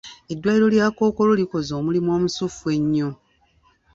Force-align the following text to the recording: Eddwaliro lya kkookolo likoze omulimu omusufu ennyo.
Eddwaliro 0.31 0.67
lya 0.73 0.87
kkookolo 0.91 1.31
likoze 1.39 1.71
omulimu 1.79 2.09
omusufu 2.17 2.63
ennyo. 2.77 3.09